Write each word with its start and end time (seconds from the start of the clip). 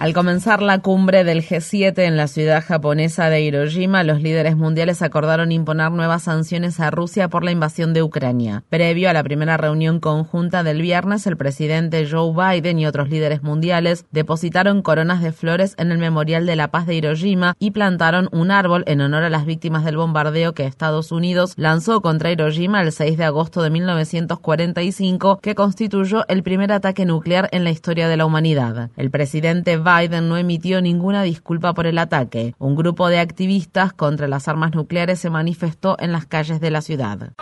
Al 0.00 0.14
comenzar 0.14 0.62
la 0.62 0.78
cumbre 0.78 1.24
del 1.24 1.42
G7 1.42 2.04
en 2.04 2.16
la 2.16 2.28
ciudad 2.28 2.62
japonesa 2.64 3.30
de 3.30 3.40
Hiroshima, 3.40 4.04
los 4.04 4.22
líderes 4.22 4.56
mundiales 4.56 5.02
acordaron 5.02 5.50
imponer 5.50 5.90
nuevas 5.90 6.22
sanciones 6.22 6.78
a 6.78 6.92
Rusia 6.92 7.26
por 7.26 7.42
la 7.42 7.50
invasión 7.50 7.92
de 7.92 8.04
Ucrania. 8.04 8.62
Previo 8.68 9.10
a 9.10 9.12
la 9.12 9.24
primera 9.24 9.56
reunión 9.56 9.98
conjunta 9.98 10.62
del 10.62 10.82
viernes, 10.82 11.26
el 11.26 11.36
presidente 11.36 12.06
Joe 12.08 12.32
Biden 12.32 12.78
y 12.78 12.86
otros 12.86 13.10
líderes 13.10 13.42
mundiales 13.42 14.04
depositaron 14.12 14.82
coronas 14.82 15.20
de 15.20 15.32
flores 15.32 15.74
en 15.78 15.90
el 15.90 15.98
Memorial 15.98 16.46
de 16.46 16.54
la 16.54 16.68
Paz 16.68 16.86
de 16.86 16.94
Hiroshima 16.94 17.56
y 17.58 17.72
plantaron 17.72 18.28
un 18.30 18.52
árbol 18.52 18.84
en 18.86 19.00
honor 19.00 19.24
a 19.24 19.30
las 19.30 19.46
víctimas 19.46 19.84
del 19.84 19.96
bombardeo 19.96 20.54
que 20.54 20.64
Estados 20.64 21.10
Unidos 21.10 21.54
lanzó 21.56 22.02
contra 22.02 22.30
Hiroshima 22.30 22.82
el 22.82 22.92
6 22.92 23.18
de 23.18 23.24
agosto 23.24 23.62
de 23.62 23.70
1945, 23.70 25.40
que 25.42 25.56
constituyó 25.56 26.24
el 26.28 26.44
primer 26.44 26.70
ataque 26.70 27.04
nuclear 27.04 27.48
en 27.50 27.64
la 27.64 27.70
historia 27.70 28.06
de 28.06 28.16
la 28.16 28.26
humanidad. 28.26 28.90
El 28.96 29.10
presidente 29.10 29.76
Biden 29.88 30.28
no 30.28 30.36
emitió 30.36 30.82
ninguna 30.82 31.22
disculpa 31.22 31.72
por 31.72 31.86
el 31.86 31.98
ataque. 31.98 32.54
Un 32.58 32.76
grupo 32.76 33.08
de 33.08 33.18
activistas 33.18 33.92
contra 33.94 34.28
las 34.28 34.46
armas 34.46 34.74
nucleares 34.74 35.18
se 35.18 35.30
manifestó 35.30 35.96
en 35.98 36.12
las 36.12 36.26
calles 36.26 36.60
de 36.60 36.70
la 36.70 36.82
ciudad. 36.82 37.32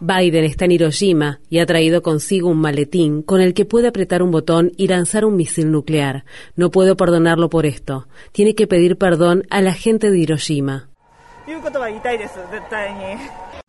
Biden 0.00 0.44
está 0.44 0.64
en 0.64 0.72
Hiroshima 0.72 1.40
y 1.50 1.58
ha 1.58 1.66
traído 1.66 2.02
consigo 2.02 2.48
un 2.48 2.60
maletín 2.60 3.22
con 3.22 3.40
el 3.40 3.52
que 3.52 3.64
puede 3.64 3.88
apretar 3.88 4.22
un 4.22 4.30
botón 4.30 4.72
y 4.76 4.88
lanzar 4.88 5.24
un 5.24 5.36
misil 5.36 5.70
nuclear. 5.70 6.24
No 6.56 6.70
puedo 6.70 6.96
perdonarlo 6.96 7.50
por 7.50 7.66
esto. 7.66 8.08
Tiene 8.32 8.54
que 8.54 8.66
pedir 8.66 8.96
perdón 8.96 9.44
a 9.50 9.60
la 9.60 9.74
gente 9.74 10.10
de 10.10 10.18
Hiroshima. 10.18 10.88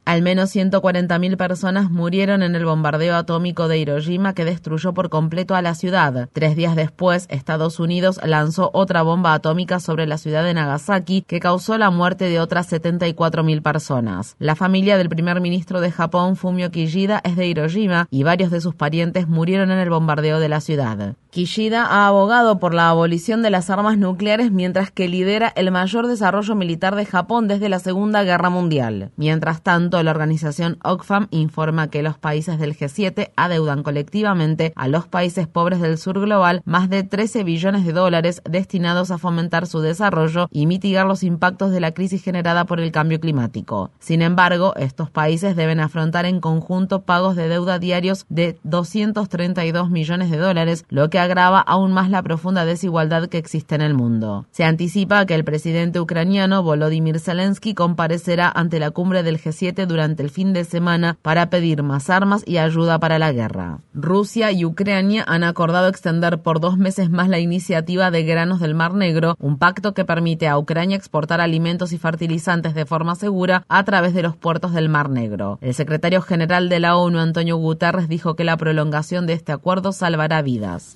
Al 0.06 0.22
menos 0.22 0.54
140.000 0.54 1.38
personas 1.38 1.90
murieron 1.90 2.44
en 2.44 2.56
el 2.56 2.66
bombardeo 2.66 3.16
atómico 3.16 3.68
de 3.68 3.78
Hiroshima 3.78 4.34
que 4.34 4.44
destruyó 4.44 4.94
por 4.94 5.10
completo 5.10 5.56
a 5.56 5.62
la 5.62 5.76
ciudad. 5.76 6.30
Tres 6.34 6.58
días 6.58 6.76
después, 6.76 7.26
Estados 7.30 7.80
Unidos 7.80 8.20
lanzó 8.24 8.70
otra 8.74 9.02
bomba 9.02 9.34
atómica 9.34 9.80
sobre 9.80 10.06
la 10.06 10.18
ciudad 10.18 10.44
de 10.44 10.54
Nagasaki 10.54 11.22
que 11.22 11.40
causó 11.40 11.78
la 11.78 11.90
muerte 11.90 12.26
de 12.26 12.42
otras 12.42 12.72
74.000 12.72 13.62
personas. 13.62 14.36
La 14.40 14.56
familia 14.56 14.98
del 14.98 15.08
primer 15.08 15.40
ministro 15.40 15.80
de 15.80 15.92
Japón, 15.92 16.36
Fumio 16.36 16.70
Kishida, 16.70 17.22
es 17.24 17.38
de 17.38 17.48
Hiroshima 17.48 18.08
y 18.12 18.24
varios 18.24 18.52
de 18.52 18.60
sus 18.60 18.76
parientes 18.76 19.28
murieron 19.30 19.72
en 19.72 19.80
el 19.80 19.90
bombardeo 19.90 20.40
de 20.40 20.50
la 20.50 20.60
ciudad. 20.60 21.16
Kishida 21.30 21.86
ha 21.86 22.08
abogado 22.08 22.60
por 22.60 22.74
la 22.76 22.90
abolición 22.90 23.42
de 23.42 23.50
las 23.50 23.70
armas 23.72 23.98
nucleares 23.98 24.52
mientras 24.52 24.92
que 24.92 25.08
lidera 25.08 25.52
el 25.56 25.72
mayor 25.72 26.08
desarrollo 26.08 26.54
militar 26.54 26.96
de 26.96 27.06
Japón 27.06 27.48
desde 27.48 27.70
la 27.70 27.80
Segunda 27.80 28.24
Guerra 28.24 28.52
Mundial. 28.52 29.10
Mientras 29.16 29.64
tanto, 29.64 29.93
la 30.02 30.12
organización 30.12 30.80
Oxfam 30.84 31.28
informa 31.30 31.90
que 31.90 32.02
los 32.02 32.18
países 32.18 32.58
del 32.58 32.76
G7 32.76 33.32
adeudan 33.36 33.84
colectivamente 33.84 34.74
a 34.76 34.88
los 34.88 35.08
países 35.08 35.48
pobres 35.48 35.82
del 35.82 35.98
sur 35.98 36.20
global 36.20 36.62
más 36.66 36.90
de 36.90 37.04
13 37.04 37.44
billones 37.44 37.86
de 37.86 37.94
dólares 37.94 38.42
destinados 38.50 39.12
a 39.12 39.18
fomentar 39.18 39.68
su 39.68 39.82
desarrollo 39.82 40.48
y 40.52 40.66
mitigar 40.66 41.06
los 41.06 41.24
impactos 41.24 41.72
de 41.72 41.82
la 41.82 41.92
crisis 41.92 42.24
generada 42.24 42.66
por 42.66 42.80
el 42.80 42.92
cambio 42.92 43.20
climático. 43.20 43.92
Sin 44.00 44.22
embargo, 44.22 44.74
estos 44.78 45.12
países 45.12 45.56
deben 45.56 45.80
afrontar 45.80 46.26
en 46.26 46.40
conjunto 46.40 47.04
pagos 47.04 47.36
de 47.36 47.50
deuda 47.50 47.78
diarios 47.78 48.26
de 48.30 48.58
232 48.64 49.90
millones 49.90 50.32
de 50.32 50.38
dólares, 50.38 50.86
lo 50.90 51.10
que 51.10 51.20
agrava 51.20 51.60
aún 51.60 51.92
más 51.92 52.10
la 52.10 52.24
profunda 52.24 52.66
desigualdad 52.66 53.28
que 53.28 53.38
existe 53.38 53.76
en 53.76 53.82
el 53.82 53.94
mundo. 53.94 54.46
Se 54.52 54.64
anticipa 54.64 55.26
que 55.26 55.36
el 55.36 55.44
presidente 55.44 56.00
ucraniano 56.00 56.64
Volodymyr 56.64 57.20
Zelensky 57.20 57.74
comparecerá 57.74 58.52
ante 58.54 58.80
la 58.80 58.92
cumbre 58.92 59.24
del 59.24 59.42
G7 59.42 59.83
durante 59.86 60.24
el 60.24 60.30
fin 60.30 60.54
de 60.54 60.64
semana 60.64 61.18
para 61.22 61.50
pedir 61.50 61.84
más 61.84 62.10
armas 62.10 62.44
y 62.46 62.58
ayuda 62.58 63.00
para 63.00 63.20
la 63.20 63.32
guerra. 63.32 63.80
Rusia 63.94 64.52
y 64.52 64.66
Ucrania 64.66 65.24
han 65.28 65.44
acordado 65.44 65.88
extender 65.88 66.40
por 66.42 66.60
dos 66.60 66.78
meses 66.78 67.10
más 67.10 67.30
la 67.30 67.40
iniciativa 67.40 68.12
de 68.12 68.24
granos 68.24 68.60
del 68.60 68.76
Mar 68.76 68.94
Negro, 68.94 69.36
un 69.40 69.58
pacto 69.58 69.94
que 69.94 70.06
permite 70.06 70.48
a 70.48 70.58
Ucrania 70.58 70.98
exportar 70.98 71.42
alimentos 71.42 71.94
y 71.94 71.98
fertilizantes 71.98 72.74
de 72.74 72.86
forma 72.86 73.16
segura 73.16 73.66
a 73.68 73.84
través 73.84 74.14
de 74.14 74.24
los 74.24 74.36
puertos 74.36 74.74
del 74.74 74.90
Mar 74.90 75.10
Negro. 75.10 75.60
El 75.62 75.74
secretario 75.74 76.22
general 76.22 76.70
de 76.70 76.80
la 76.80 76.96
ONU, 76.96 77.20
Antonio 77.20 77.58
Guterres, 77.58 78.08
dijo 78.08 78.36
que 78.36 78.44
la 78.44 78.58
prolongación 78.58 79.28
de 79.28 79.34
este 79.34 79.52
acuerdo 79.52 79.92
salvará 79.92 80.42
vidas. 80.42 80.96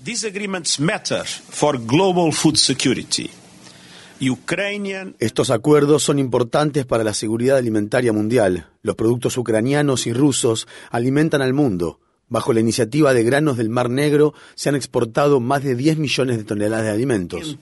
Estos 5.19 5.51
acuerdos 5.51 6.03
son 6.03 6.17
importantes 6.19 6.85
para 6.85 7.03
la 7.03 7.13
seguridad 7.13 7.57
alimentaria 7.57 8.11
mundial. 8.13 8.67
Los 8.81 8.95
productos 8.95 9.37
ucranianos 9.37 10.07
y 10.07 10.13
rusos 10.13 10.67
alimentan 10.89 11.41
al 11.41 11.53
mundo. 11.53 11.99
Bajo 12.29 12.51
la 12.51 12.59
iniciativa 12.59 13.13
de 13.13 13.23
granos 13.23 13.57
del 13.57 13.69
Mar 13.69 13.89
Negro 13.89 14.33
se 14.55 14.69
han 14.69 14.75
exportado 14.75 15.39
más 15.39 15.63
de 15.63 15.75
10 15.75 15.97
millones 15.97 16.37
de 16.37 16.43
toneladas 16.43 16.85
de 16.85 16.91
alimentos. 16.91 17.57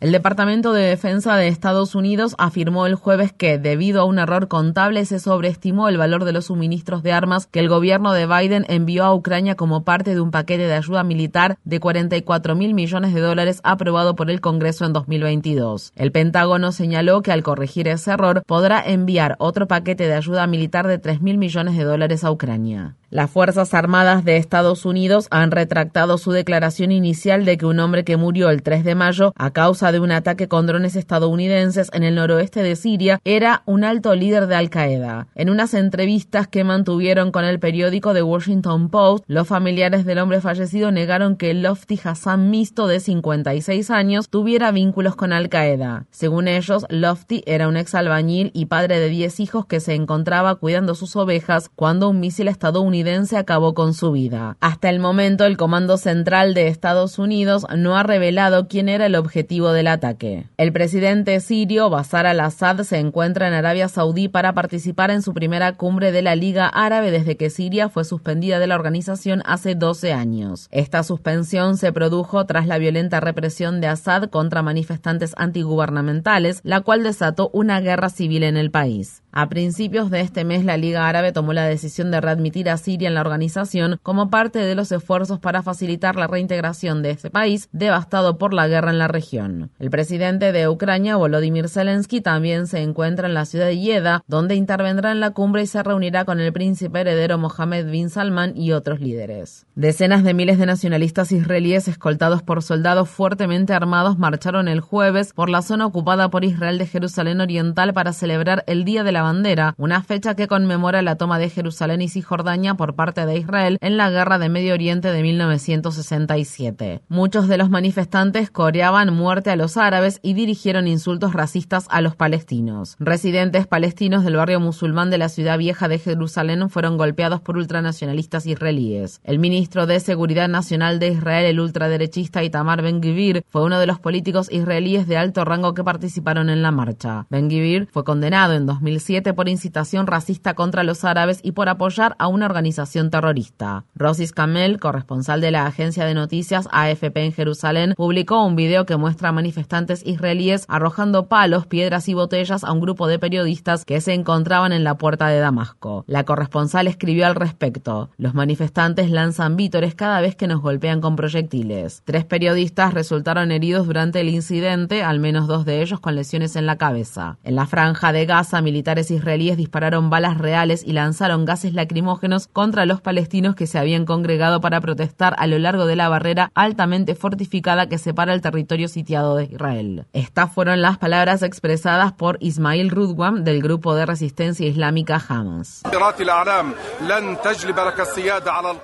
El 0.00 0.12
Departamento 0.12 0.72
de 0.72 0.80
Defensa 0.80 1.36
de 1.36 1.48
Estados 1.48 1.94
Unidos 1.94 2.34
afirmó 2.38 2.86
el 2.86 2.94
jueves 2.94 3.34
que, 3.34 3.58
debido 3.58 4.00
a 4.00 4.06
un 4.06 4.18
error 4.18 4.48
contable, 4.48 5.04
se 5.04 5.18
sobreestimó 5.18 5.90
el 5.90 5.98
valor 5.98 6.24
de 6.24 6.32
los 6.32 6.46
suministros 6.46 7.02
de 7.02 7.12
armas 7.12 7.46
que 7.46 7.60
el 7.60 7.68
gobierno 7.68 8.14
de 8.14 8.26
Biden 8.26 8.64
envió 8.70 9.04
a 9.04 9.14
Ucrania 9.14 9.56
como 9.56 9.84
parte 9.84 10.14
de 10.14 10.22
un 10.22 10.30
paquete 10.30 10.66
de 10.66 10.72
ayuda 10.72 11.04
militar 11.04 11.58
de 11.64 11.80
44 11.80 12.54
mil 12.54 12.72
millones 12.72 13.12
de 13.12 13.20
dólares 13.20 13.60
aprobado 13.62 14.16
por 14.16 14.30
el 14.30 14.40
Congreso 14.40 14.86
en 14.86 14.94
2022. 14.94 15.92
El 15.94 16.12
Pentágono 16.12 16.72
señaló 16.72 17.20
que 17.20 17.32
al 17.32 17.42
corregir 17.42 17.86
ese 17.86 18.12
error 18.12 18.42
podrá 18.46 18.82
enviar 18.82 19.36
otro 19.38 19.68
paquete 19.68 20.04
de 20.04 20.14
ayuda 20.14 20.46
militar 20.46 20.86
de 20.86 20.96
3 20.96 21.20
mil 21.20 21.36
millones 21.36 21.76
de 21.76 21.84
dólares 21.84 22.24
a 22.24 22.30
Ucrania. 22.30 22.96
Las 23.12 23.28
Fuerzas 23.28 23.74
Armadas 23.74 24.24
de 24.24 24.36
Estados 24.36 24.84
Unidos 24.84 25.26
han 25.32 25.50
retractado 25.50 26.16
su 26.16 26.30
declaración 26.30 26.92
inicial 26.92 27.44
de 27.44 27.58
que 27.58 27.66
un 27.66 27.80
hombre 27.80 28.04
que 28.04 28.16
murió 28.16 28.50
el 28.50 28.62
3 28.62 28.84
de 28.84 28.94
mayo 28.94 29.32
a 29.34 29.50
causa 29.50 29.90
de 29.90 29.98
un 29.98 30.12
ataque 30.12 30.46
con 30.46 30.68
drones 30.68 30.94
estadounidenses 30.94 31.90
en 31.92 32.04
el 32.04 32.14
noroeste 32.14 32.62
de 32.62 32.76
Siria 32.76 33.20
era 33.24 33.64
un 33.66 33.82
alto 33.82 34.14
líder 34.14 34.46
de 34.46 34.54
Al 34.54 34.70
Qaeda. 34.70 35.26
En 35.34 35.50
unas 35.50 35.74
entrevistas 35.74 36.46
que 36.46 36.62
mantuvieron 36.62 37.32
con 37.32 37.44
el 37.44 37.58
periódico 37.58 38.14
The 38.14 38.22
Washington 38.22 38.90
Post, 38.90 39.24
los 39.26 39.48
familiares 39.48 40.04
del 40.04 40.20
hombre 40.20 40.40
fallecido 40.40 40.92
negaron 40.92 41.34
que 41.34 41.52
Lofty 41.52 41.98
Hassan 42.04 42.48
Misto, 42.48 42.86
de 42.86 43.00
56 43.00 43.90
años, 43.90 44.28
tuviera 44.28 44.70
vínculos 44.70 45.16
con 45.16 45.32
Al 45.32 45.48
Qaeda. 45.48 46.06
Según 46.12 46.46
ellos, 46.46 46.86
Lofty 46.90 47.42
era 47.46 47.66
un 47.66 47.76
ex 47.76 47.92
albañil 47.96 48.52
y 48.54 48.66
padre 48.66 49.00
de 49.00 49.08
10 49.08 49.40
hijos 49.40 49.66
que 49.66 49.80
se 49.80 49.94
encontraba 49.94 50.54
cuidando 50.54 50.94
sus 50.94 51.16
ovejas 51.16 51.72
cuando 51.74 52.08
un 52.08 52.20
misil 52.20 52.46
estadounidense 52.46 52.99
acabó 53.38 53.74
con 53.74 53.94
su 53.94 54.12
vida. 54.12 54.56
Hasta 54.60 54.90
el 54.90 54.98
momento, 54.98 55.44
el 55.44 55.56
Comando 55.56 55.96
Central 55.96 56.54
de 56.54 56.68
Estados 56.68 57.18
Unidos 57.18 57.66
no 57.76 57.96
ha 57.96 58.02
revelado 58.02 58.68
quién 58.68 58.88
era 58.88 59.06
el 59.06 59.14
objetivo 59.14 59.72
del 59.72 59.86
ataque. 59.86 60.46
El 60.56 60.72
presidente 60.72 61.40
sirio 61.40 61.88
Bashar 61.88 62.26
al-Assad 62.26 62.82
se 62.82 62.98
encuentra 62.98 63.48
en 63.48 63.54
Arabia 63.54 63.88
Saudí 63.88 64.28
para 64.28 64.52
participar 64.52 65.10
en 65.10 65.22
su 65.22 65.32
primera 65.32 65.72
cumbre 65.72 66.12
de 66.12 66.22
la 66.22 66.36
Liga 66.36 66.66
Árabe 66.66 67.10
desde 67.10 67.36
que 67.36 67.50
Siria 67.50 67.88
fue 67.88 68.04
suspendida 68.04 68.58
de 68.58 68.66
la 68.66 68.74
organización 68.74 69.42
hace 69.44 69.74
12 69.74 70.12
años. 70.12 70.68
Esta 70.70 71.02
suspensión 71.02 71.76
se 71.76 71.92
produjo 71.92 72.44
tras 72.44 72.66
la 72.66 72.78
violenta 72.78 73.20
represión 73.20 73.80
de 73.80 73.86
Assad 73.86 74.24
contra 74.24 74.62
manifestantes 74.62 75.34
antigubernamentales, 75.36 76.60
la 76.64 76.80
cual 76.80 77.02
desató 77.02 77.50
una 77.52 77.80
guerra 77.80 78.10
civil 78.10 78.42
en 78.42 78.56
el 78.56 78.70
país. 78.70 79.22
A 79.32 79.48
principios 79.48 80.10
de 80.10 80.20
este 80.22 80.44
mes, 80.44 80.64
la 80.64 80.76
Liga 80.76 81.08
Árabe 81.08 81.30
tomó 81.32 81.52
la 81.52 81.64
decisión 81.64 82.10
de 82.10 82.20
readmitir 82.20 82.68
a 82.68 82.76
Siria 82.76 83.06
en 83.06 83.14
la 83.14 83.20
organización 83.20 84.00
como 84.02 84.28
parte 84.28 84.58
de 84.58 84.74
los 84.74 84.90
esfuerzos 84.90 85.38
para 85.38 85.62
facilitar 85.62 86.16
la 86.16 86.26
reintegración 86.26 87.02
de 87.02 87.10
este 87.10 87.30
país 87.30 87.68
devastado 87.70 88.38
por 88.38 88.52
la 88.52 88.66
guerra 88.66 88.90
en 88.90 88.98
la 88.98 89.06
región. 89.06 89.70
El 89.78 89.90
presidente 89.90 90.50
de 90.50 90.68
Ucrania, 90.68 91.14
Volodymyr 91.14 91.68
Zelensky, 91.68 92.20
también 92.20 92.66
se 92.66 92.80
encuentra 92.80 93.28
en 93.28 93.34
la 93.34 93.44
ciudad 93.44 93.66
de 93.66 93.78
Yeda, 93.78 94.24
donde 94.26 94.56
intervendrá 94.56 95.12
en 95.12 95.20
la 95.20 95.30
cumbre 95.30 95.62
y 95.62 95.66
se 95.68 95.82
reunirá 95.82 96.24
con 96.24 96.40
el 96.40 96.52
príncipe 96.52 97.00
heredero 97.00 97.38
Mohammed 97.38 97.88
bin 97.88 98.10
Salman 98.10 98.56
y 98.56 98.72
otros 98.72 99.00
líderes. 99.00 99.64
Decenas 99.76 100.24
de 100.24 100.34
miles 100.34 100.58
de 100.58 100.66
nacionalistas 100.66 101.30
israelíes 101.30 101.86
escoltados 101.86 102.42
por 102.42 102.64
soldados 102.64 103.08
fuertemente 103.08 103.74
armados 103.74 104.18
marcharon 104.18 104.66
el 104.66 104.80
jueves 104.80 105.32
por 105.32 105.50
la 105.50 105.62
zona 105.62 105.86
ocupada 105.86 106.30
por 106.30 106.44
Israel 106.44 106.78
de 106.78 106.86
Jerusalén 106.86 107.40
Oriental 107.40 107.94
para 107.94 108.12
celebrar 108.12 108.64
el 108.66 108.84
Día 108.84 109.04
de 109.04 109.12
la 109.12 109.19
Bandera, 109.22 109.74
una 109.76 110.02
fecha 110.02 110.34
que 110.34 110.48
conmemora 110.48 111.02
la 111.02 111.16
toma 111.16 111.38
de 111.38 111.50
Jerusalén 111.50 112.02
y 112.02 112.08
Cisjordania 112.08 112.74
por 112.74 112.94
parte 112.94 113.26
de 113.26 113.38
Israel 113.38 113.78
en 113.80 113.96
la 113.96 114.10
Guerra 114.10 114.38
de 114.38 114.48
Medio 114.48 114.74
Oriente 114.74 115.12
de 115.12 115.22
1967. 115.22 117.02
Muchos 117.08 117.48
de 117.48 117.58
los 117.58 117.70
manifestantes 117.70 118.50
coreaban 118.50 119.14
muerte 119.14 119.50
a 119.50 119.56
los 119.56 119.76
árabes 119.76 120.20
y 120.22 120.34
dirigieron 120.34 120.88
insultos 120.88 121.32
racistas 121.32 121.86
a 121.90 122.00
los 122.00 122.16
palestinos. 122.16 122.96
Residentes 122.98 123.66
palestinos 123.66 124.24
del 124.24 124.36
barrio 124.36 124.60
musulmán 124.60 125.10
de 125.10 125.18
la 125.18 125.28
ciudad 125.28 125.58
vieja 125.58 125.88
de 125.88 125.98
Jerusalén 125.98 126.70
fueron 126.70 126.96
golpeados 126.96 127.40
por 127.40 127.56
ultranacionalistas 127.56 128.46
israelíes. 128.46 129.20
El 129.24 129.38
ministro 129.38 129.86
de 129.86 130.00
Seguridad 130.00 130.48
Nacional 130.48 130.98
de 130.98 131.08
Israel, 131.08 131.46
el 131.46 131.60
ultraderechista 131.60 132.42
Itamar 132.42 132.82
Ben-Gvir, 132.82 133.44
fue 133.48 133.64
uno 133.64 133.78
de 133.78 133.86
los 133.86 133.98
políticos 133.98 134.48
israelíes 134.50 135.06
de 135.06 135.16
alto 135.16 135.44
rango 135.44 135.74
que 135.74 135.84
participaron 135.84 136.50
en 136.50 136.62
la 136.62 136.70
marcha. 136.70 137.26
Ben-Gvir 137.30 137.88
fue 137.90 138.04
condenado 138.04 138.54
en 138.54 138.66
2007 139.10 139.34
por 139.34 139.48
incitación 139.48 140.06
racista 140.06 140.54
contra 140.54 140.84
los 140.84 141.04
árabes 141.04 141.40
y 141.42 141.52
por 141.52 141.68
apoyar 141.68 142.14
a 142.20 142.28
una 142.28 142.46
organización 142.46 143.10
terrorista. 143.10 143.84
Rosis 143.96 144.32
Kamel, 144.32 144.78
corresponsal 144.78 145.40
de 145.40 145.50
la 145.50 145.66
agencia 145.66 146.04
de 146.04 146.14
noticias 146.14 146.68
AFP 146.70 147.24
en 147.24 147.32
Jerusalén, 147.32 147.94
publicó 147.96 148.44
un 148.44 148.54
video 148.54 148.86
que 148.86 148.96
muestra 148.96 149.30
a 149.30 149.32
manifestantes 149.32 150.06
israelíes 150.06 150.64
arrojando 150.68 151.26
palos, 151.26 151.66
piedras 151.66 152.08
y 152.08 152.14
botellas 152.14 152.62
a 152.62 152.72
un 152.72 152.80
grupo 152.80 153.08
de 153.08 153.18
periodistas 153.18 153.84
que 153.84 154.00
se 154.00 154.14
encontraban 154.14 154.72
en 154.72 154.84
la 154.84 154.94
puerta 154.96 155.26
de 155.26 155.40
Damasco. 155.40 156.04
La 156.06 156.24
corresponsal 156.24 156.86
escribió 156.86 157.26
al 157.26 157.34
respecto: 157.34 158.10
Los 158.16 158.34
manifestantes 158.34 159.10
lanzan 159.10 159.56
vítores 159.56 159.96
cada 159.96 160.20
vez 160.20 160.36
que 160.36 160.46
nos 160.46 160.60
golpean 160.60 161.00
con 161.00 161.16
proyectiles. 161.16 162.02
Tres 162.04 162.24
periodistas 162.24 162.94
resultaron 162.94 163.50
heridos 163.50 163.86
durante 163.86 164.20
el 164.20 164.28
incidente, 164.28 165.02
al 165.02 165.18
menos 165.18 165.48
dos 165.48 165.64
de 165.64 165.82
ellos 165.82 165.98
con 165.98 166.14
lesiones 166.14 166.54
en 166.54 166.66
la 166.66 166.76
cabeza. 166.76 167.38
En 167.42 167.56
la 167.56 167.66
franja 167.66 168.12
de 168.12 168.24
Gaza, 168.24 168.62
militares 168.62 168.99
israelíes 169.08 169.56
dispararon 169.56 170.10
balas 170.10 170.36
reales 170.36 170.82
y 170.84 170.94
lanzaron 170.94 171.44
gases 171.44 171.74
lacrimógenos 171.74 172.48
contra 172.48 172.86
los 172.86 173.00
palestinos 173.00 173.54
que 173.54 173.68
se 173.68 173.78
habían 173.78 174.04
congregado 174.04 174.60
para 174.60 174.80
protestar 174.80 175.36
a 175.38 175.46
lo 175.46 175.60
largo 175.60 175.86
de 175.86 175.94
la 175.94 176.08
barrera 176.08 176.50
altamente 176.56 177.14
fortificada 177.14 177.88
que 177.88 177.98
separa 177.98 178.34
el 178.34 178.40
territorio 178.40 178.88
sitiado 178.88 179.36
de 179.36 179.44
Israel. 179.44 180.06
Estas 180.12 180.52
fueron 180.52 180.82
las 180.82 180.98
palabras 180.98 181.44
expresadas 181.44 182.12
por 182.12 182.36
Ismail 182.40 182.90
Rudwam 182.90 183.44
del 183.44 183.62
grupo 183.62 183.94
de 183.94 184.06
resistencia 184.06 184.66
islámica 184.66 185.22
Hamas. 185.28 185.82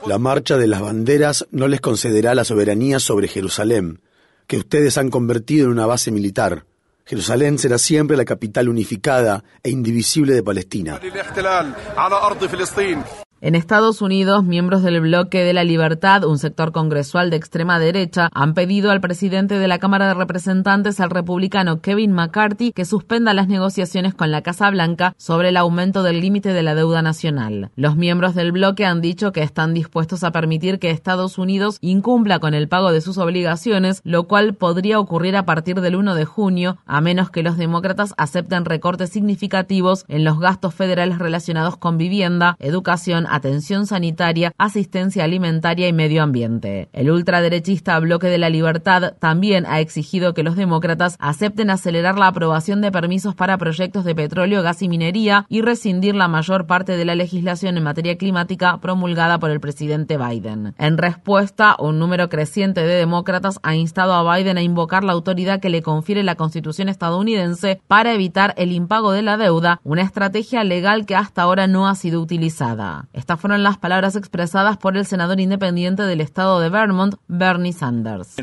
La 0.06 0.18
marcha 0.18 0.56
de 0.56 0.66
las 0.66 0.80
banderas 0.80 1.46
no 1.50 1.68
les 1.68 1.80
concederá 1.80 2.34
la 2.34 2.44
soberanía 2.44 3.00
sobre 3.00 3.28
Jerusalén, 3.28 4.00
que 4.46 4.58
ustedes 4.58 4.98
han 4.98 5.10
convertido 5.10 5.66
en 5.66 5.72
una 5.72 5.86
base 5.86 6.10
militar. 6.10 6.64
Jerusalén 7.06 7.56
será 7.56 7.78
siempre 7.78 8.16
la 8.16 8.24
capital 8.24 8.68
unificada 8.68 9.44
e 9.62 9.70
indivisible 9.70 10.34
de 10.34 10.42
Palestina. 10.42 10.98
En 13.42 13.54
Estados 13.54 14.00
Unidos, 14.00 14.44
miembros 14.44 14.82
del 14.82 14.98
Bloque 15.02 15.44
de 15.44 15.52
la 15.52 15.62
Libertad, 15.62 16.24
un 16.24 16.38
sector 16.38 16.72
congresual 16.72 17.28
de 17.28 17.36
extrema 17.36 17.78
derecha, 17.78 18.30
han 18.32 18.54
pedido 18.54 18.90
al 18.90 19.02
presidente 19.02 19.58
de 19.58 19.68
la 19.68 19.78
Cámara 19.78 20.08
de 20.08 20.14
Representantes, 20.14 21.00
al 21.00 21.10
republicano 21.10 21.82
Kevin 21.82 22.12
McCarthy, 22.12 22.72
que 22.72 22.86
suspenda 22.86 23.34
las 23.34 23.46
negociaciones 23.46 24.14
con 24.14 24.30
la 24.30 24.40
Casa 24.40 24.70
Blanca 24.70 25.14
sobre 25.18 25.50
el 25.50 25.58
aumento 25.58 26.02
del 26.02 26.22
límite 26.22 26.54
de 26.54 26.62
la 26.62 26.74
deuda 26.74 27.02
nacional. 27.02 27.70
Los 27.76 27.94
miembros 27.96 28.34
del 28.34 28.52
bloque 28.52 28.86
han 28.86 29.02
dicho 29.02 29.32
que 29.32 29.42
están 29.42 29.74
dispuestos 29.74 30.24
a 30.24 30.32
permitir 30.32 30.78
que 30.78 30.88
Estados 30.88 31.36
Unidos 31.36 31.76
incumpla 31.82 32.38
con 32.38 32.54
el 32.54 32.68
pago 32.68 32.90
de 32.90 33.02
sus 33.02 33.18
obligaciones, 33.18 34.00
lo 34.02 34.24
cual 34.24 34.54
podría 34.54 34.98
ocurrir 34.98 35.36
a 35.36 35.44
partir 35.44 35.82
del 35.82 35.96
1 35.96 36.14
de 36.14 36.24
junio, 36.24 36.78
a 36.86 37.02
menos 37.02 37.28
que 37.28 37.42
los 37.42 37.58
demócratas 37.58 38.14
acepten 38.16 38.64
recortes 38.64 39.10
significativos 39.10 40.06
en 40.08 40.24
los 40.24 40.40
gastos 40.40 40.74
federales 40.74 41.18
relacionados 41.18 41.76
con 41.76 41.98
vivienda, 41.98 42.56
educación, 42.60 43.25
atención 43.28 43.86
sanitaria, 43.86 44.52
asistencia 44.58 45.24
alimentaria 45.24 45.88
y 45.88 45.92
medio 45.92 46.22
ambiente. 46.22 46.88
El 46.92 47.10
ultraderechista 47.10 47.98
Bloque 47.98 48.28
de 48.28 48.38
la 48.38 48.50
Libertad 48.50 49.14
también 49.18 49.66
ha 49.66 49.80
exigido 49.80 50.34
que 50.34 50.42
los 50.42 50.56
demócratas 50.56 51.16
acepten 51.18 51.70
acelerar 51.70 52.18
la 52.18 52.28
aprobación 52.28 52.80
de 52.80 52.92
permisos 52.92 53.34
para 53.34 53.58
proyectos 53.58 54.04
de 54.04 54.14
petróleo, 54.14 54.62
gas 54.62 54.82
y 54.82 54.88
minería 54.88 55.46
y 55.48 55.62
rescindir 55.62 56.14
la 56.14 56.28
mayor 56.28 56.66
parte 56.66 56.96
de 56.96 57.04
la 57.04 57.14
legislación 57.14 57.76
en 57.76 57.84
materia 57.84 58.16
climática 58.16 58.78
promulgada 58.78 59.38
por 59.38 59.50
el 59.50 59.60
presidente 59.60 60.16
Biden. 60.18 60.74
En 60.78 60.98
respuesta, 60.98 61.76
un 61.78 61.98
número 61.98 62.28
creciente 62.28 62.82
de 62.82 62.94
demócratas 62.94 63.58
ha 63.62 63.74
instado 63.74 64.14
a 64.14 64.36
Biden 64.36 64.58
a 64.58 64.62
invocar 64.62 65.04
la 65.04 65.12
autoridad 65.12 65.60
que 65.60 65.70
le 65.70 65.82
confiere 65.82 66.22
la 66.22 66.34
Constitución 66.34 66.88
estadounidense 66.88 67.80
para 67.86 68.12
evitar 68.12 68.54
el 68.56 68.72
impago 68.72 69.12
de 69.12 69.22
la 69.22 69.36
deuda, 69.36 69.80
una 69.84 70.02
estrategia 70.02 70.64
legal 70.64 71.06
que 71.06 71.16
hasta 71.16 71.42
ahora 71.42 71.66
no 71.66 71.88
ha 71.88 71.94
sido 71.94 72.20
utilizada. 72.20 73.08
Estas 73.16 73.40
fueron 73.40 73.62
las 73.62 73.78
palabras 73.78 74.14
expresadas 74.14 74.76
por 74.76 74.94
el 74.94 75.06
senador 75.06 75.40
independiente 75.40 76.02
del 76.02 76.20
estado 76.20 76.60
de 76.60 76.68
Vermont, 76.68 77.14
Bernie 77.28 77.72
Sanders. 77.72 78.34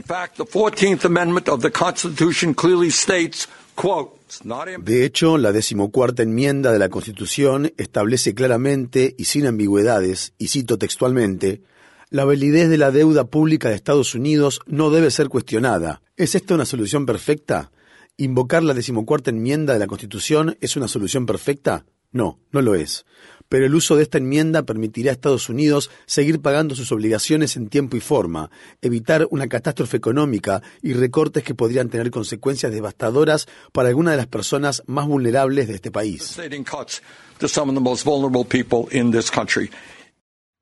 De 4.79 5.05
hecho, 5.05 5.37
la 5.37 5.51
decimocuarta 5.51 6.23
enmienda 6.23 6.71
de 6.71 6.79
la 6.79 6.89
Constitución 6.89 7.71
establece 7.77 8.33
claramente 8.33 9.13
y 9.15 9.25
sin 9.25 9.45
ambigüedades, 9.45 10.33
y 10.39 10.47
cito 10.47 10.79
textualmente, 10.79 11.61
la 12.09 12.25
validez 12.25 12.67
de 12.67 12.79
la 12.79 12.89
deuda 12.89 13.25
pública 13.25 13.69
de 13.69 13.75
Estados 13.75 14.15
Unidos 14.15 14.59
no 14.65 14.89
debe 14.89 15.11
ser 15.11 15.29
cuestionada. 15.29 16.01
¿Es 16.17 16.33
esta 16.33 16.55
una 16.55 16.65
solución 16.65 17.05
perfecta? 17.05 17.71
¿Invocar 18.17 18.63
la 18.63 18.73
decimocuarta 18.73 19.29
enmienda 19.29 19.73
de 19.73 19.79
la 19.79 19.87
Constitución 19.87 20.57
es 20.61 20.75
una 20.75 20.87
solución 20.87 21.27
perfecta? 21.27 21.85
No, 22.11 22.39
no 22.51 22.61
lo 22.63 22.73
es 22.73 23.05
pero 23.53 23.67
el 23.67 23.75
uso 23.75 23.95
de 23.95 24.01
esta 24.01 24.17
enmienda 24.17 24.63
permitirá 24.63 25.11
a 25.11 25.13
Estados 25.13 25.47
Unidos 25.47 25.91
seguir 26.07 26.41
pagando 26.41 26.73
sus 26.73 26.91
obligaciones 26.91 27.55
en 27.55 27.69
tiempo 27.69 27.95
y 27.95 27.99
forma, 27.99 28.49
evitar 28.81 29.27
una 29.29 29.47
catástrofe 29.47 29.95
económica 29.95 30.63
y 30.81 30.93
recortes 30.93 31.43
que 31.43 31.53
podrían 31.53 31.87
tener 31.87 32.09
consecuencias 32.09 32.71
devastadoras 32.71 33.47
para 33.71 33.89
algunas 33.89 34.13
de 34.13 34.17
las 34.17 34.25
personas 34.25 34.81
más 34.87 35.05
vulnerables 35.05 35.67
de 35.67 35.75
este 35.75 35.91
país. 35.91 36.35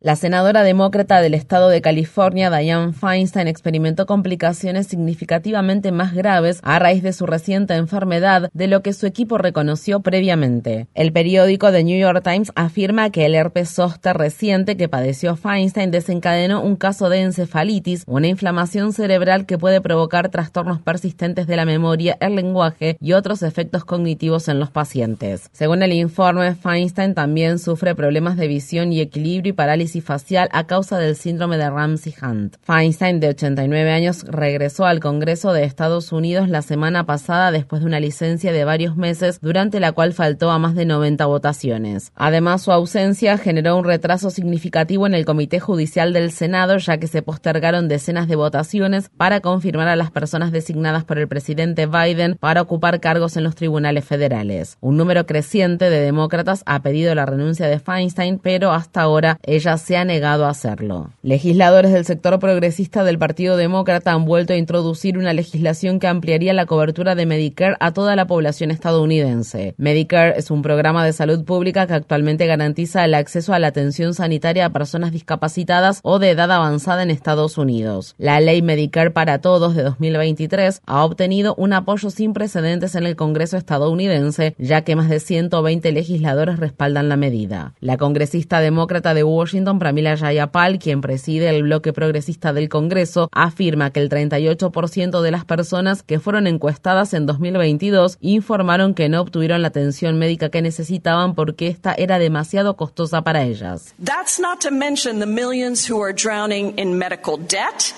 La 0.03 0.15
senadora 0.15 0.63
demócrata 0.63 1.21
del 1.21 1.35
estado 1.35 1.69
de 1.69 1.79
California, 1.79 2.49
Dianne 2.49 2.91
Feinstein, 2.91 3.47
experimentó 3.47 4.07
complicaciones 4.07 4.87
significativamente 4.87 5.91
más 5.91 6.15
graves 6.15 6.59
a 6.63 6.79
raíz 6.79 7.03
de 7.03 7.13
su 7.13 7.27
reciente 7.27 7.75
enfermedad 7.75 8.49
de 8.51 8.67
lo 8.67 8.81
que 8.81 8.93
su 8.93 9.05
equipo 9.05 9.37
reconoció 9.37 9.99
previamente. 9.99 10.87
El 10.95 11.13
periódico 11.13 11.71
The 11.71 11.83
New 11.83 11.99
York 11.99 12.23
Times 12.23 12.51
afirma 12.55 13.11
que 13.11 13.27
el 13.27 13.35
herpes 13.35 13.69
zóster 13.69 14.17
reciente 14.17 14.75
que 14.75 14.89
padeció 14.89 15.35
Feinstein 15.35 15.91
desencadenó 15.91 16.63
un 16.63 16.77
caso 16.77 17.07
de 17.07 17.21
encefalitis, 17.21 18.03
una 18.07 18.27
inflamación 18.27 18.93
cerebral 18.93 19.45
que 19.45 19.59
puede 19.59 19.81
provocar 19.81 20.29
trastornos 20.29 20.81
persistentes 20.81 21.45
de 21.45 21.57
la 21.57 21.65
memoria, 21.65 22.17
el 22.21 22.37
lenguaje 22.37 22.97
y 22.99 23.13
otros 23.13 23.43
efectos 23.43 23.85
cognitivos 23.85 24.47
en 24.47 24.59
los 24.59 24.71
pacientes. 24.71 25.51
Según 25.51 25.83
el 25.83 25.93
informe, 25.93 26.55
Feinstein 26.55 27.13
también 27.13 27.59
sufre 27.59 27.93
problemas 27.93 28.35
de 28.35 28.47
visión 28.47 28.91
y 28.91 28.99
equilibrio 28.99 29.51
y 29.51 29.53
parálisis 29.53 29.90
facial 29.99 30.47
a 30.53 30.67
causa 30.67 30.97
del 30.97 31.17
síndrome 31.17 31.57
de 31.57 31.69
Ramsey-Hunt. 31.69 32.55
Feinstein, 32.61 33.19
de 33.19 33.29
89 33.29 33.91
años, 33.91 34.23
regresó 34.23 34.85
al 34.85 35.01
Congreso 35.01 35.51
de 35.51 35.65
Estados 35.65 36.13
Unidos 36.13 36.47
la 36.47 36.61
semana 36.61 37.05
pasada 37.05 37.51
después 37.51 37.81
de 37.81 37.87
una 37.87 37.99
licencia 37.99 38.53
de 38.53 38.63
varios 38.63 38.95
meses 38.95 39.39
durante 39.41 39.81
la 39.81 39.91
cual 39.91 40.13
faltó 40.13 40.51
a 40.51 40.59
más 40.59 40.75
de 40.75 40.85
90 40.85 41.25
votaciones. 41.25 42.13
Además, 42.15 42.61
su 42.61 42.71
ausencia 42.71 43.37
generó 43.37 43.75
un 43.75 43.83
retraso 43.83 44.29
significativo 44.29 45.07
en 45.07 45.13
el 45.13 45.25
Comité 45.25 45.59
Judicial 45.59 46.13
del 46.13 46.31
Senado, 46.31 46.77
ya 46.77 46.97
que 46.97 47.07
se 47.07 47.21
postergaron 47.21 47.87
decenas 47.87 48.27
de 48.27 48.35
votaciones 48.35 49.09
para 49.09 49.41
confirmar 49.41 49.87
a 49.87 49.95
las 49.95 50.11
personas 50.11 50.51
designadas 50.51 51.03
por 51.03 51.17
el 51.17 51.27
presidente 51.27 51.87
Biden 51.87 52.37
para 52.39 52.61
ocupar 52.61 52.99
cargos 52.99 53.35
en 53.37 53.43
los 53.43 53.55
tribunales 53.55 54.05
federales. 54.05 54.77
Un 54.81 54.97
número 54.97 55.25
creciente 55.25 55.89
de 55.89 56.01
demócratas 56.01 56.63
ha 56.65 56.81
pedido 56.81 57.15
la 57.15 57.25
renuncia 57.25 57.67
de 57.67 57.79
Feinstein, 57.79 58.39
pero 58.39 58.71
hasta 58.71 59.01
ahora 59.01 59.39
ella 59.43 59.77
se 59.81 59.97
ha 59.97 60.05
negado 60.05 60.45
a 60.45 60.49
hacerlo. 60.49 61.09
Legisladores 61.23 61.91
del 61.91 62.05
sector 62.05 62.39
progresista 62.39 63.03
del 63.03 63.19
Partido 63.19 63.57
Demócrata 63.57 64.13
han 64.13 64.25
vuelto 64.25 64.53
a 64.53 64.57
introducir 64.57 65.17
una 65.17 65.33
legislación 65.33 65.99
que 65.99 66.07
ampliaría 66.07 66.53
la 66.53 66.65
cobertura 66.65 67.15
de 67.15 67.25
Medicare 67.25 67.75
a 67.79 67.91
toda 67.91 68.15
la 68.15 68.27
población 68.27 68.71
estadounidense. 68.71 69.75
Medicare 69.77 70.37
es 70.37 70.51
un 70.51 70.61
programa 70.61 71.05
de 71.05 71.13
salud 71.13 71.43
pública 71.43 71.87
que 71.87 71.93
actualmente 71.93 72.45
garantiza 72.45 73.03
el 73.05 73.13
acceso 73.13 73.53
a 73.53 73.59
la 73.59 73.67
atención 73.67 74.13
sanitaria 74.13 74.65
a 74.65 74.73
personas 74.73 75.11
discapacitadas 75.11 75.99
o 76.03 76.19
de 76.19 76.31
edad 76.31 76.51
avanzada 76.51 77.03
en 77.03 77.11
Estados 77.11 77.57
Unidos. 77.57 78.15
La 78.17 78.39
ley 78.39 78.61
Medicare 78.61 79.11
para 79.11 79.41
Todos 79.41 79.75
de 79.75 79.83
2023 79.83 80.81
ha 80.85 81.03
obtenido 81.03 81.55
un 81.57 81.73
apoyo 81.73 82.09
sin 82.09 82.33
precedentes 82.33 82.95
en 82.95 83.05
el 83.05 83.15
Congreso 83.15 83.57
estadounidense, 83.57 84.55
ya 84.57 84.81
que 84.81 84.95
más 84.95 85.09
de 85.09 85.19
120 85.19 85.91
legisladores 85.91 86.59
respaldan 86.59 87.09
la 87.09 87.17
medida. 87.17 87.73
La 87.79 87.97
congresista 87.97 88.59
demócrata 88.59 89.13
de 89.13 89.23
Washington, 89.23 89.70
Pramila 89.79 90.17
Jayapal, 90.17 90.79
quien 90.79 91.01
preside 91.01 91.49
el 91.49 91.63
bloque 91.63 91.93
progresista 91.93 92.53
del 92.53 92.69
Congreso, 92.69 93.29
afirma 93.31 93.91
que 93.91 93.99
el 93.99 94.09
38% 94.09 95.21
de 95.21 95.31
las 95.31 95.45
personas 95.45 96.03
que 96.03 96.19
fueron 96.19 96.47
encuestadas 96.47 97.13
en 97.13 97.25
2022 97.25 98.17
informaron 98.21 98.93
que 98.93 99.09
no 99.09 99.21
obtuvieron 99.21 99.61
la 99.61 99.69
atención 99.69 100.17
médica 100.17 100.49
que 100.49 100.61
necesitaban 100.61 101.35
porque 101.35 101.67
esta 101.67 101.93
era 101.93 102.19
demasiado 102.19 102.75
costosa 102.75 103.21
para 103.23 103.43
ellas. 103.43 103.93
That's 104.03 104.39
not 104.39 104.59
to 104.61 104.71
mention 104.71 105.19
the 105.19 105.25
millions 105.25 105.89
who 105.89 106.01
are 106.03 106.13
drowning 106.13 106.73
in 106.77 106.97
medical 106.97 107.37
debt. 107.37 107.93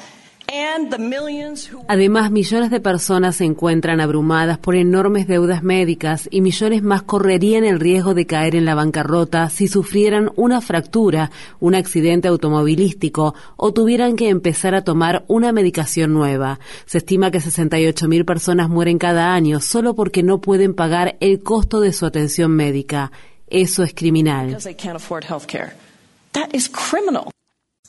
Además, 1.88 2.30
millones 2.30 2.70
de 2.70 2.80
personas 2.80 3.38
se 3.38 3.46
encuentran 3.46 4.00
abrumadas 4.00 4.60
por 4.60 4.76
enormes 4.76 5.28
deudas 5.28 5.64
médicas 5.64 6.28
y 6.30 6.42
millones 6.42 6.84
más 6.84 7.02
correrían 7.02 7.66
el 7.66 7.80
riesgo 7.80 8.14
de 8.14 8.28
caer 8.28 8.56
en 8.56 8.66
la 8.66 8.76
bancarrota 8.76 9.50
si 9.50 9.68
sufrieran 9.68 10.32
una 10.36 10.62
fractura, 10.62 11.32
un 11.60 11.74
accidente 11.74 12.28
automovilístico 12.28 13.34
o 13.56 13.74
tuvieran 13.74 14.16
que 14.16 14.30
empezar 14.30 14.76
a 14.76 14.84
tomar 14.84 15.26
una 15.28 15.52
medicación 15.52 16.14
nueva. 16.14 16.60
Se 16.86 17.00
estima 17.00 17.32
que 17.32 17.40
68.000 17.40 18.24
personas 18.24 18.70
mueren 18.70 19.00
cada 19.00 19.34
año 19.34 19.60
solo 19.60 19.96
porque 19.96 20.22
no 20.22 20.40
pueden 20.40 20.76
pagar 20.76 21.18
el 21.20 21.42
costo 21.42 21.80
de 21.80 21.94
su 21.94 22.06
atención 22.06 22.52
médica. 22.52 23.12
Eso 23.48 23.84
es 23.84 23.94
criminal. 23.94 24.56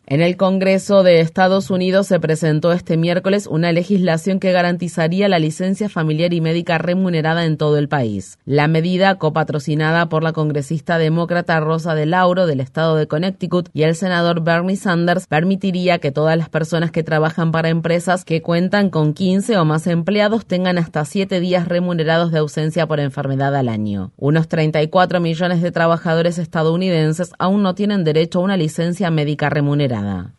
En 0.06 0.20
el 0.20 0.36
Congreso 0.36 1.02
de 1.02 1.20
Estados 1.20 1.70
Unidos 1.70 2.08
se 2.08 2.20
presentó 2.20 2.72
este 2.72 2.98
miércoles 2.98 3.46
una 3.46 3.72
legislación 3.72 4.38
que 4.38 4.52
garantizaría 4.52 5.30
la 5.30 5.38
licencia 5.38 5.88
familiar 5.88 6.34
y 6.34 6.42
médica 6.42 6.76
remunerada 6.76 7.46
en 7.46 7.56
todo 7.56 7.78
el 7.78 7.88
país. 7.88 8.38
La 8.44 8.68
medida, 8.68 9.14
copatrocinada 9.14 10.10
por 10.10 10.22
la 10.22 10.34
congresista 10.34 10.98
demócrata 10.98 11.58
Rosa 11.60 11.94
de 11.94 12.04
Lauro 12.04 12.46
del 12.46 12.60
estado 12.60 12.96
de 12.96 13.06
Connecticut 13.06 13.70
y 13.72 13.84
el 13.84 13.94
senador 13.94 14.42
Bernie 14.42 14.76
Sanders, 14.76 15.26
permitiría 15.26 15.98
que 16.00 16.12
todas 16.12 16.36
las 16.36 16.50
personas 16.50 16.90
que 16.90 17.02
trabajan 17.02 17.50
para 17.50 17.70
empresas 17.70 18.26
que 18.26 18.42
cuentan 18.42 18.90
con 18.90 19.14
15 19.14 19.56
o 19.56 19.64
más 19.64 19.86
empleados 19.86 20.44
tengan 20.44 20.76
hasta 20.76 21.06
7 21.06 21.40
días 21.40 21.66
remunerados 21.66 22.30
de 22.30 22.40
ausencia 22.40 22.86
por 22.86 23.00
enfermedad 23.00 23.56
al 23.56 23.70
año. 23.70 24.12
Unos 24.18 24.48
34 24.48 25.20
millones 25.20 25.62
de 25.62 25.72
trabajadores 25.72 26.36
estadounidenses 26.36 27.32
aún 27.38 27.62
no 27.62 27.74
tienen 27.74 28.04
derecho 28.04 28.40
a 28.40 28.42
una 28.42 28.58
licencia 28.58 29.10
médica 29.10 29.48
remunerada. 29.48 29.93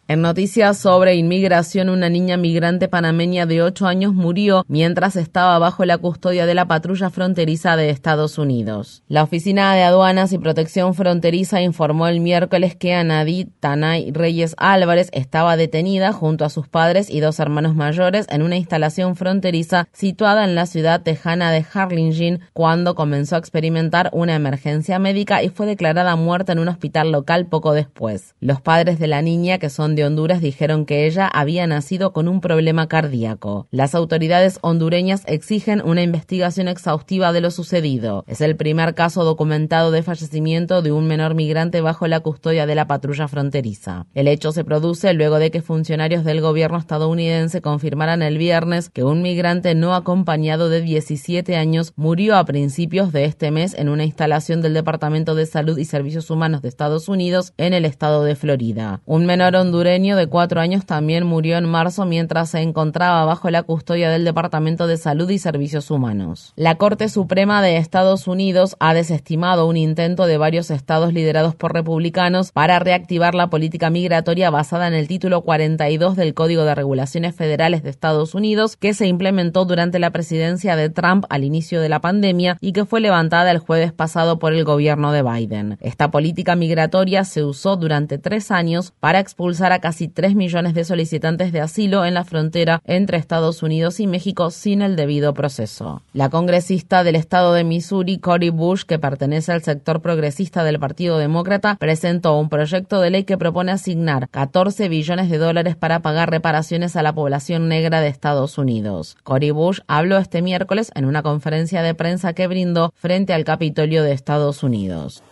En 0.08 0.22
noticias 0.22 0.78
sobre 0.78 1.16
inmigración, 1.16 1.90
una 1.90 2.10
niña 2.10 2.38
migrante 2.38 2.88
panameña 2.88 3.48
de 3.48 3.64
8 3.64 3.88
años 3.88 4.14
murió 4.14 4.64
mientras 4.68 5.16
estaba 5.16 5.58
bajo 5.58 5.84
la 5.84 5.98
custodia 5.98 6.46
de 6.46 6.54
la 6.54 6.68
patrulla 6.68 7.10
fronteriza 7.10 7.76
de 7.76 7.90
Estados 7.90 8.38
Unidos. 8.38 9.02
La 9.08 9.24
Oficina 9.24 9.74
de 9.74 9.82
Aduanas 9.82 10.32
y 10.32 10.38
Protección 10.38 10.94
Fronteriza 10.94 11.62
informó 11.62 12.08
el 12.08 12.20
miércoles 12.20 12.76
que 12.76 12.94
Anadí 12.94 13.46
Tanay 13.60 14.12
Reyes 14.12 14.54
Álvarez 14.60 15.10
estaba 15.12 15.58
detenida 15.58 16.14
junto 16.14 16.46
a 16.46 16.50
sus 16.50 16.68
padres 16.68 17.10
y 17.10 17.20
dos 17.20 17.40
hermanos 17.40 17.74
mayores 17.74 18.28
en 18.30 18.44
una 18.44 18.58
instalación 18.58 19.16
fronteriza 19.16 19.88
situada 19.92 20.44
en 20.44 20.54
la 20.54 20.68
ciudad 20.68 21.02
tejana 21.02 21.52
de 21.52 21.66
Harlingen 21.74 22.42
cuando 22.54 22.94
comenzó 22.94 23.38
a 23.38 23.40
experimentar 23.40 24.12
una 24.14 24.36
emergencia 24.36 25.00
médica 25.00 25.42
y 25.42 25.50
fue 25.50 25.66
declarada 25.66 26.16
muerta 26.16 26.52
en 26.52 26.60
un 26.60 26.68
hospital 26.68 27.12
local 27.12 27.48
poco 27.48 27.74
después. 27.74 28.36
Los 28.40 28.62
padres 28.62 29.00
de 29.00 29.08
la 29.08 29.24
niña 29.24 29.45
que 29.46 29.70
son 29.70 29.96
de 29.96 30.04
Honduras 30.04 30.42
dijeron 30.42 30.86
que 30.86 31.06
ella 31.06 31.28
había 31.28 31.68
nacido 31.68 32.12
con 32.12 32.28
un 32.28 32.42
problema 32.42 32.88
cardíaco. 32.88 33.68
Las 33.72 33.96
autoridades 33.96 34.58
hondureñas 34.62 35.24
exigen 35.28 35.82
una 35.86 36.02
investigación 36.02 36.68
exhaustiva 36.68 37.32
de 37.32 37.42
lo 37.42 37.52
sucedido. 37.52 38.26
Es 38.28 38.42
el 38.42 38.56
primer 38.56 38.96
caso 38.96 39.24
documentado 39.24 39.92
de 39.92 40.04
fallecimiento 40.04 40.82
de 40.82 40.92
un 40.92 41.08
menor 41.08 41.36
migrante 41.36 41.82
bajo 41.82 42.08
la 42.08 42.20
custodia 42.22 42.66
de 42.66 42.76
la 42.76 42.88
patrulla 42.88 43.28
fronteriza. 43.28 44.08
El 44.16 44.28
hecho 44.28 44.52
se 44.52 44.64
produce 44.64 45.14
luego 45.14 45.38
de 45.38 45.52
que 45.52 45.62
funcionarios 45.62 46.24
del 46.24 46.42
gobierno 46.42 46.78
estadounidense 46.78 47.62
confirmaran 47.62 48.24
el 48.24 48.38
viernes 48.38 48.90
que 48.90 49.04
un 49.04 49.22
migrante 49.22 49.76
no 49.76 49.94
acompañado 49.94 50.70
de 50.70 50.82
17 50.82 51.56
años 51.56 51.94
murió 51.96 52.36
a 52.36 52.46
principios 52.46 53.14
de 53.14 53.26
este 53.26 53.52
mes 53.52 53.76
en 53.76 53.90
una 53.90 54.04
instalación 54.04 54.62
del 54.62 54.74
Departamento 54.74 55.36
de 55.36 55.46
Salud 55.46 55.78
y 55.78 55.86
Servicios 55.86 56.30
Humanos 56.30 56.62
de 56.62 56.70
Estados 56.70 57.08
Unidos 57.08 57.54
en 57.58 57.74
el 57.74 57.86
estado 57.86 58.24
de 58.24 58.36
Florida. 58.36 59.02
Un 59.06 59.26
menor 59.36 59.58
hondureño 59.58 60.16
de 60.16 60.28
cuatro 60.28 60.62
años 60.62 60.86
también 60.86 61.26
murió 61.26 61.58
en 61.58 61.66
marzo 61.66 62.06
mientras 62.06 62.52
se 62.52 62.62
encontraba 62.62 63.26
bajo 63.26 63.50
la 63.50 63.64
custodia 63.64 64.10
del 64.10 64.24
Departamento 64.24 64.88
de 64.88 64.96
Salud 64.96 65.30
y 65.30 65.40
Servicios 65.40 65.92
Humanos. 65.92 66.54
La 66.56 66.76
Corte 66.76 67.10
Suprema 67.10 67.62
de 67.62 67.76
Estados 67.76 68.30
Unidos 68.30 68.78
ha 68.80 68.94
desestimado 68.94 69.68
un 69.68 69.76
intento 69.76 70.26
de 70.26 70.38
varios 70.38 70.72
estados 70.72 71.12
liderados 71.12 71.54
por 71.54 71.74
republicanos 71.74 72.54
para 72.54 72.80
reactivar 72.80 73.36
la 73.36 73.50
política 73.50 73.90
migratoria 73.90 74.50
basada 74.52 74.88
en 74.88 74.94
el 74.94 75.10
título 75.10 75.42
42 75.42 76.16
del 76.16 76.34
Código 76.34 76.64
de 76.64 76.74
Regulaciones 76.74 77.36
Federales 77.36 77.84
de 77.84 77.90
Estados 77.90 78.36
Unidos 78.36 78.78
que 78.78 78.94
se 78.94 79.06
implementó 79.06 79.66
durante 79.66 80.00
la 80.00 80.12
presidencia 80.12 80.78
de 80.78 80.90
Trump 80.90 81.26
al 81.28 81.44
inicio 81.44 81.82
de 81.82 81.90
la 81.90 82.00
pandemia 82.00 82.58
y 82.62 82.72
que 82.72 82.86
fue 82.86 83.02
levantada 83.02 83.52
el 83.52 83.60
jueves 83.60 83.92
pasado 83.92 84.40
por 84.40 84.54
el 84.54 84.64
gobierno 84.64 85.12
de 85.12 85.24
Biden. 85.24 85.78
Esta 85.82 86.10
política 86.10 86.56
migratoria 86.56 87.26
se 87.26 87.44
usó 87.44 87.76
durante 87.76 88.18
tres 88.18 88.50
años 88.50 88.94
para 89.02 89.25
expulsar 89.26 89.72
a 89.72 89.80
casi 89.80 90.08
3 90.08 90.36
millones 90.36 90.76
de 90.76 90.86
solicitantes 90.86 91.52
de 91.52 91.60
asilo 91.60 92.06
en 92.06 92.14
la 92.14 92.24
frontera 92.24 92.80
entre 92.86 93.18
Estados 93.18 93.64
Unidos 93.64 94.00
y 94.00 94.06
México 94.06 94.52
sin 94.52 94.84
el 94.84 94.96
debido 94.96 95.34
proceso. 95.34 96.04
La 96.14 96.30
congresista 96.30 97.04
del 97.04 97.16
estado 97.16 97.54
de 97.54 97.64
Missouri, 97.64 98.20
Cory 98.20 98.52
Bush, 98.52 98.84
que 98.84 99.00
pertenece 99.00 99.52
al 99.52 99.64
sector 99.64 100.02
progresista 100.02 100.64
del 100.64 100.80
Partido 100.80 101.18
Demócrata, 101.18 101.76
presentó 101.80 102.38
un 102.38 102.50
proyecto 102.50 103.02
de 103.02 103.10
ley 103.10 103.24
que 103.24 103.38
propone 103.38 103.72
asignar 103.72 104.30
14 104.30 104.90
billones 104.90 105.32
de 105.32 105.40
dólares 105.40 105.76
para 105.76 106.02
pagar 106.02 106.30
reparaciones 106.30 106.96
a 106.96 107.02
la 107.02 107.14
población 107.14 107.68
negra 107.68 108.02
de 108.02 108.10
Estados 108.10 108.60
Unidos. 108.60 109.18
Cory 109.24 109.50
Bush 109.50 109.80
habló 109.88 110.18
este 110.18 110.44
miércoles 110.44 110.92
en 110.94 111.06
una 111.06 111.24
conferencia 111.24 111.82
de 111.82 111.96
prensa 111.96 112.34
que 112.34 112.48
brindó 112.48 112.94
frente 112.96 113.34
al 113.34 113.44
Capitolio 113.44 114.04
de 114.04 114.12
Estados 114.12 114.62
Unidos. 114.62 115.24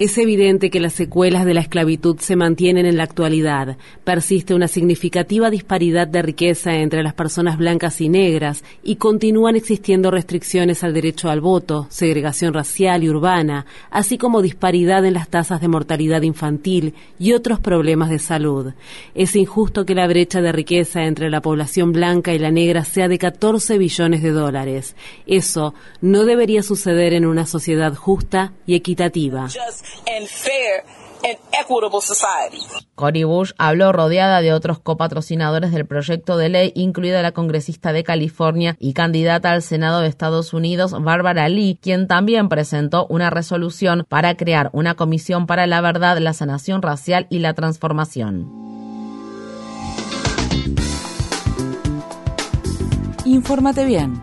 Es 0.00 0.18
evidente 0.18 0.70
que 0.70 0.80
las 0.80 0.92
secuelas 0.92 1.44
de 1.44 1.54
la 1.54 1.60
esclavitud 1.60 2.18
se 2.18 2.34
mantienen 2.34 2.84
en 2.84 2.96
la 2.96 3.04
actualidad. 3.04 3.76
Persiste 4.02 4.54
una 4.54 4.66
significativa 4.66 5.50
disparidad 5.50 6.08
de 6.08 6.22
riqueza 6.22 6.74
entre 6.74 7.02
las 7.02 7.14
personas 7.14 7.58
blancas 7.58 8.00
y 8.00 8.08
negras 8.08 8.64
y 8.82 8.96
continúan 8.96 9.54
existiendo 9.54 10.10
restricciones 10.10 10.82
al 10.82 10.94
derecho 10.94 11.30
al 11.30 11.40
voto, 11.40 11.86
segregación 11.90 12.54
racial 12.54 13.04
y 13.04 13.08
urbana, 13.08 13.66
así 13.90 14.18
como 14.18 14.42
disparidad 14.42 15.04
en 15.04 15.14
las 15.14 15.28
tasas 15.28 15.60
de 15.60 15.68
mortalidad 15.68 16.22
infantil 16.22 16.94
y 17.18 17.32
otros 17.34 17.60
problemas 17.60 18.10
de 18.10 18.18
salud. 18.18 18.72
Es 19.14 19.36
injusto 19.36 19.86
que 19.86 19.94
la 19.94 20.08
brecha 20.08 20.40
de 20.40 20.52
riqueza 20.52 21.04
entre 21.04 21.30
la 21.30 21.40
población 21.40 21.92
blanca 21.92 22.34
y 22.34 22.38
la 22.38 22.50
negra 22.50 22.84
sea 22.84 23.06
de 23.08 23.18
14 23.18 23.78
billones 23.78 24.22
de 24.22 24.30
dólares. 24.30 24.96
Eso 25.26 25.72
no 26.00 26.24
debería 26.24 26.62
suceder 26.62 27.12
en 27.12 27.26
una 27.26 27.46
sociedad 27.46 27.94
justa 27.94 28.52
y 28.66 28.74
equitativa. 28.74 29.48
Cory 32.94 33.24
Bush 33.24 33.52
habló 33.58 33.92
rodeada 33.92 34.40
de 34.40 34.52
otros 34.52 34.78
copatrocinadores 34.78 35.72
del 35.72 35.86
proyecto 35.86 36.36
de 36.36 36.48
ley, 36.48 36.72
incluida 36.74 37.22
la 37.22 37.32
congresista 37.32 37.92
de 37.92 38.04
California 38.04 38.76
y 38.78 38.92
candidata 38.92 39.50
al 39.52 39.62
Senado 39.62 40.00
de 40.00 40.08
Estados 40.08 40.52
Unidos, 40.52 40.94
Barbara 41.02 41.48
Lee, 41.48 41.78
quien 41.80 42.06
también 42.06 42.48
presentó 42.48 43.06
una 43.08 43.30
resolución 43.30 44.06
para 44.08 44.36
crear 44.36 44.70
una 44.72 44.94
comisión 44.94 45.46
para 45.46 45.66
la 45.66 45.80
verdad, 45.80 46.18
la 46.18 46.32
sanación 46.32 46.82
racial 46.82 47.26
y 47.30 47.40
la 47.40 47.54
transformación. 47.54 48.66
Infórmate 53.24 53.84
bien 53.84 54.22